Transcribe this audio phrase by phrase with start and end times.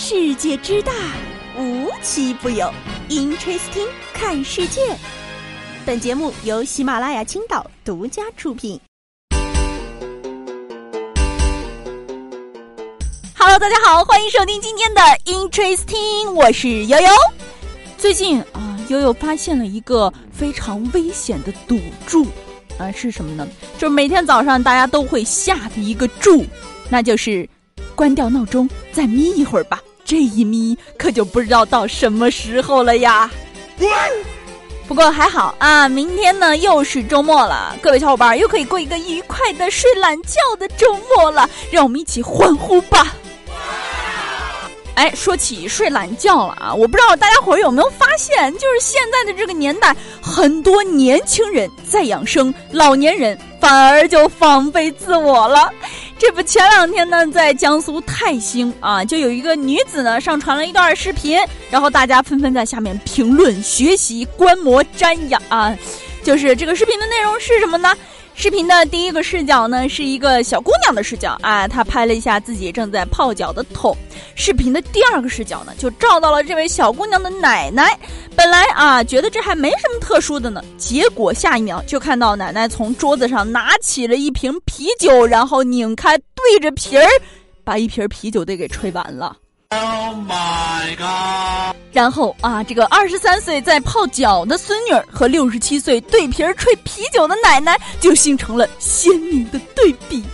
[0.00, 0.92] 世界之大，
[1.58, 2.72] 无奇不有。
[3.08, 4.96] Interesting，看世界。
[5.84, 8.80] 本节目由喜马拉雅青岛独家出品。
[13.36, 17.08] Hello，大家好，欢迎收听今天的 Interesting，我是悠悠。
[17.98, 21.76] 最近啊，悠悠发现了一个非常危险的赌
[22.06, 22.24] 注
[22.78, 23.48] 啊，是什么呢？
[23.76, 26.46] 就是每天早上大家都会下的一个注，
[26.88, 27.48] 那就是
[27.96, 29.82] 关掉闹钟，再眯一会儿吧。
[30.08, 33.30] 这一眯可就不知道到什么时候了呀。
[34.86, 43.14] 不过还好啊，明天呢又是周末了，各位小伙伴又可以过一个愉快的睡懒觉的周末了，让我们一起欢呼吧！
[44.94, 55.70] 哎，说起睡懒觉了啊，我不知道大家伙有没有发现，就是现在的这个年代，很多年轻人在养生，老年人反而就放飞自我了。
[56.18, 61.38] 这不，前两天呢，在江苏泰兴啊，就有一个女子呢上传了一段视频，
[61.70, 65.76] 然后大家纷纷在下面评论、学习、观摩、瞻仰啊。
[66.24, 67.94] 就是这个视频的内容是什么呢？
[68.40, 73.96] 视频的第一个视角呢，是一个小姑娘的视角啊，她拍了一下自己正在泡脚的桶。
[74.36, 77.98] 视频的第二个视角呢，就照到了这位小姑娘的奶奶。
[78.36, 87.08] 本来啊，觉得这还没什么特殊的呢，结果下一秒就看到奶奶从桌子上拿起了一瓶啤酒，然后拧开，对着瓶儿，
[87.64, 89.36] 把一瓶啤酒得给吹完了。
[89.70, 91.76] Oh my god！
[91.92, 100.24] 然后啊，这个二十三岁在泡脚的孙女儿和六十七岁对瓶吹啤酒的奶奶就形成了鲜明的对比。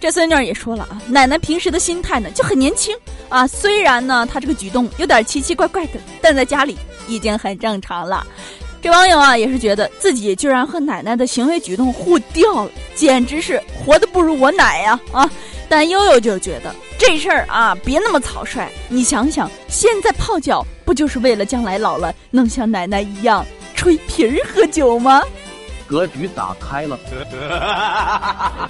[0.00, 2.92] 这孙女儿也说了啊，奶奶平时的心态呢就很年轻
[3.28, 8.26] 啊，虽然呢她这个举动有点奇奇怪怪的，但在家里已经很正常了。
[8.82, 15.30] 这网友啊也是觉得自己居然和奶奶的行为举动互调了，简直是活的不如我奶呀啊！
[15.68, 16.74] 但悠悠就觉得。
[17.04, 18.70] 这事儿啊，别那么草率。
[18.88, 25.20] 你想想，现在泡脚不就是为了将来老了能像奶奶一样吹瓶儿喝酒吗？
[25.84, 26.96] 格局打开了。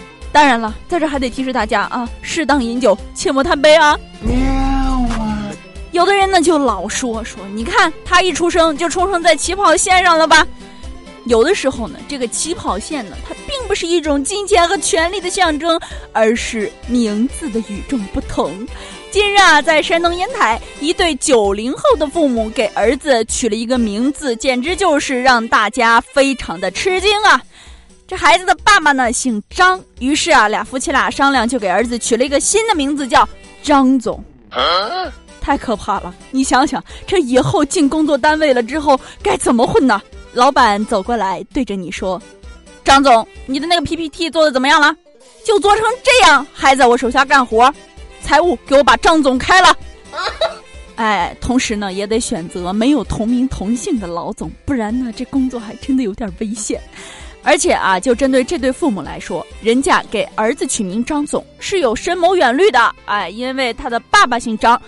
[0.32, 3.98] 当然了，在这还得提示大家啊，适当饮酒，切莫贪杯啊。
[5.90, 10.46] 有的人呢就老说说，你看他一出生就冲生在起跑线上了吧？
[11.26, 15.80] 有的时候呢，这个起跑线呢，它并不是一种金钱和权力的象征，
[16.12, 18.66] 而是名字的与众不同。
[19.10, 27.40] 近日啊，在山东烟台，一对九零后的父母给儿子取了一个名字，简直就是让大家非常的吃惊啊！
[28.08, 33.28] 这孩子的爸爸呢姓张，于是啊，俩夫妻俩商量，就给儿子取了一个新的名字，叫
[33.62, 34.22] 张总。
[35.40, 36.14] 太可怕了！
[36.30, 40.00] 你想想，这以后进工作单位了之后，该怎么混呢？
[40.32, 42.20] 老板走过来，对着你说
[42.82, 44.94] ：“张总，你的那个 PPT 做的怎么样了？
[45.44, 47.72] 就做成这样，还在我手下干活？
[48.22, 49.76] 财务，给我把张总开了。
[50.96, 56.80] 哎，同时呢，也得选择没有同名同姓的老总，不然呢，这工作还真的有点危险。
[57.42, 62.94] 而且啊，就针对这对父母来说，人家给儿子取名张总是有深谋远虑的。
[63.04, 64.80] 哎，因为他的爸爸姓张。”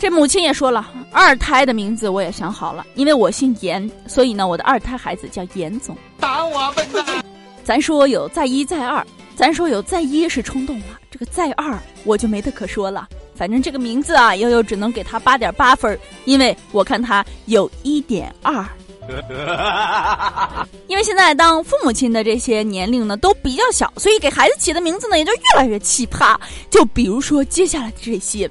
[0.00, 5.94] 这母亲也说了，二胎的名字我也想好了，因为我姓严，所以呢，我的二胎孩子叫严总。
[6.18, 7.22] 打我笨蛋！
[7.62, 9.06] 咱说有再一再二，
[9.36, 13.06] 咱说有再一是冲动了，这个再二我就没得可说了。
[13.34, 18.66] 反正这个名字啊，悠悠只能给他八点八分，因为我看他有一点二。
[20.86, 26.34] 因为现在当父母亲的这些年龄呢都比较小，所以给孩子起的名字呢也就越来越奇葩。
[26.70, 28.50] 就比如说接下来的这些。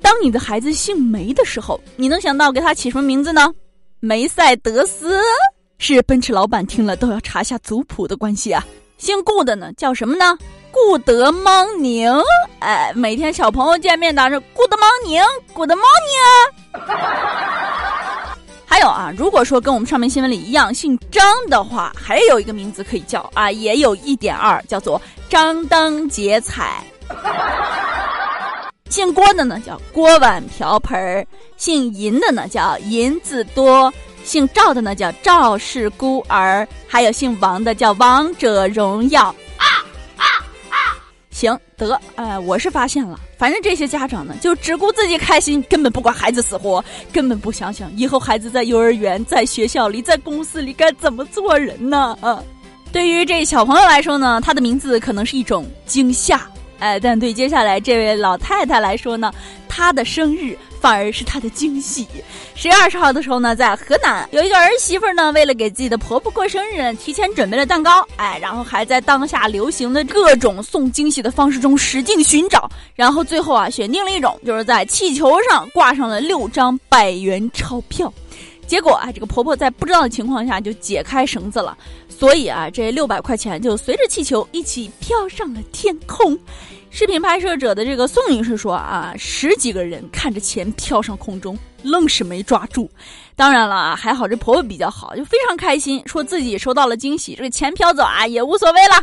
[0.00, 3.52] 当你的孩子姓梅的时候，你能想到给他起什么名字呢？
[4.00, 5.20] 梅赛德斯
[5.78, 8.64] 是奔驰老板听了都要查下族谱的关系啊。
[8.96, 10.36] 姓顾的呢，叫什么呢？
[10.70, 12.12] 顾德邦宁。
[12.60, 15.22] 哎，每天小朋友见面打着顾德邦宁，
[15.52, 15.84] 顾德邦
[16.74, 16.82] 宁。
[18.66, 26.84] 还有啊，如果说跟我们上面新闻里一样姓张的话，还有一个名字可以叫啊，也有一点二，叫做张灯结彩。
[28.88, 31.26] 姓郭的呢叫锅碗瓢盆儿，
[31.56, 33.92] 姓银的呢叫银子多，
[34.24, 39.24] 姓赵的呢叫赵氏孤儿，还有姓王的叫王者荣耀。
[39.56, 39.66] 啊
[40.16, 40.24] 啊
[40.70, 40.96] 啊！
[41.30, 46.82] 行得，哎，我是发现了，反正这些家长呢就只顾自己开心，根本不管孩子死活，
[47.12, 52.16] 根本不想想以后孩子在幼儿园、在学校里、在公司里该怎么做人呢？
[52.20, 52.42] 啊，
[52.90, 56.40] 对于这小朋友来说呢，他的名字可能是一种惊吓。
[56.78, 59.32] 哎，但对接下来这位老太太来说呢，
[59.68, 62.06] 她的生日反而是她的惊喜。
[62.54, 78.12] 十月二十号的时候呢，在河南有一个儿媳妇呢，为了给自己的婆婆过生日，提前准备了蛋糕，哎，然后还在当下流行的各种送惊喜的方式中使劲寻找，然后最后啊，选定了一种，就是在气球上挂上了六张百元钞票。
[78.68, 81.76] 结果啊，这个婆婆在不知道的情况下就解开绳子了，
[82.08, 86.38] 所以啊，这六百块钱就随着气球一起飘上了天空。
[86.90, 92.90] 视频拍摄者的这个宋女士说啊，十几个人看着钱飘上空中，愣是没抓住。
[93.34, 99.02] 当然了，还好这婆婆比较好，就非常开心，说自己收到了惊喜，这个钱飘走啊也无所谓了。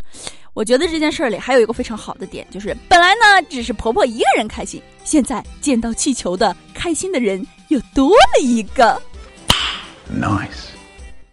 [0.54, 9.02] 我觉得这件事里还有一个非常好的点，就是本来呢只是婆婆一个人开心，现在见到气球的开心的人又多了一个。
[10.12, 10.70] Nice，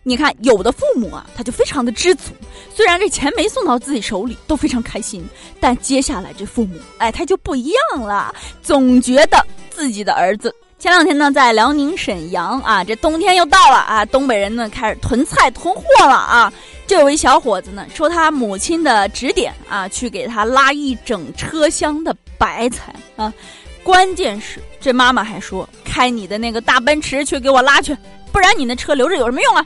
[0.03, 2.33] 你看，有的父母啊，他就非常的知足，
[2.75, 5.25] 虽然这钱没送到自己手里，都非常开心。
[5.61, 10.55] 但接下来这父母，哎，他就不一样了，总觉得自己的儿子。
[10.79, 16.53] 前两天呢，在辽宁沈阳啊，这冬天又到了啊，东北人呢开始囤菜囤货了啊。
[16.89, 23.33] 就有一小伙子呢，说他母亲的指点啊，去给他拉一整车厢的白菜啊。
[23.85, 27.97] 关键是这妈妈还说，开你的那个大奔驰去给我拉去。
[28.33, 29.65] 不然你那车留着有什么用啊？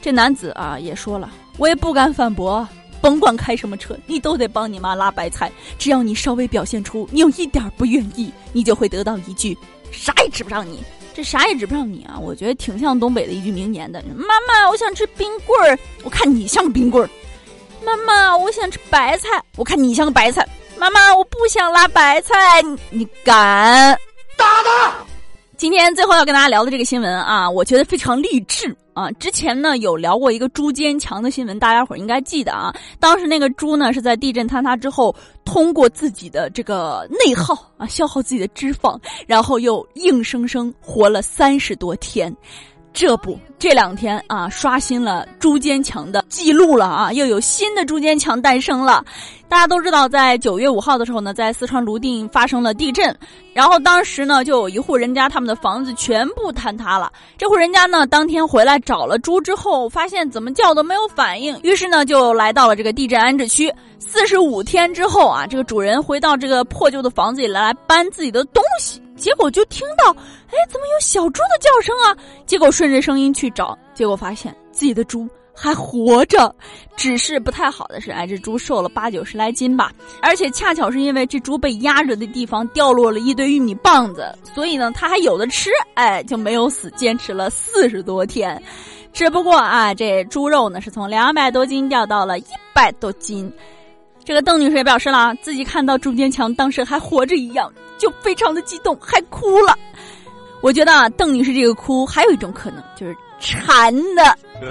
[0.00, 2.66] 这男子啊也说了，我也不敢反驳，
[3.00, 5.50] 甭管开什么车，你都得帮你妈拉白菜。
[5.78, 9.56] 只要你稍微表现出你有一点不愿意，你就会得到一句
[9.90, 10.82] 啥也指不上你。
[11.12, 12.16] 这啥也指不上你啊！
[12.18, 14.00] 我觉得挺像东北的一句名言的。
[14.16, 17.10] 妈妈，我想吃冰棍儿，我看你像个冰棍儿。
[17.84, 20.48] 妈妈，我想吃白菜，我看你像个白菜。
[20.78, 23.98] 妈妈，我不想拉白菜，你敢
[24.36, 24.94] 打他！
[25.60, 29.10] 今天最后要跟大家聊的这个新闻啊，我觉得非常励志啊！
[29.12, 32.74] 之前呢有聊过一个猪坚强的新闻，大家伙儿应该记得啊。
[32.98, 35.14] 当时那个猪呢是在地震坍塌之后，
[35.44, 42.34] 通过自己的这个内耗啊，消耗自己的脂肪，然后又硬生生活了三十多天。
[42.92, 47.12] 这不，这两天啊，刷新了朱坚强的记录了啊！
[47.12, 49.04] 又有新的朱坚强诞生了。
[49.48, 53.16] 大家都知道，在九月五号的时候呢，在四川泸定发生了地震，
[53.54, 57.10] 然后当时呢，就有一户人家他们的房子全部坍塌了。
[57.38, 63.72] 这户人家呢，当天回来找了猪之后，发现怎么叫都没有反应，于是呢，就来到了这个地震安置区。
[63.98, 69.00] 四十五天之后啊，这个主人回到这个破旧的房子里来搬自己的东西。
[69.20, 70.10] 结果就听到，
[70.48, 72.16] 哎，怎么有小猪的叫声啊？
[72.46, 76.52] 结果顺着声音去找，结果发现自己的猪还活着，
[76.96, 88.60] 只是不太好的是，哎，这猪瘦了八九十来斤吧，而且恰巧是因为这猪被压着的地方掉落了一堆玉米棒子，所以呢，它还有的吃，哎，就没有死，坚持了四十多天。
[89.12, 93.52] 只不过啊，这猪肉呢是从两百多斤掉到了一百多斤。
[94.24, 97.72] 这个邓女士也表示了，自己看到朱坚强当时还活着一样。
[97.98, 99.76] 就非常的激动，还哭了。
[100.62, 104.24] 我觉得啊，邓女士这个哭还有一种可能，就是馋的。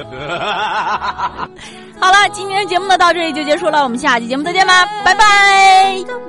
[2.00, 6.28] 好了，今天的节目呢到这里就结束了，我们下期节目再见吧，拜拜。